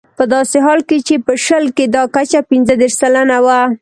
[0.17, 3.59] په داسې حال کې چې په شل کې دا کچه پنځه دېرش سلنه وه.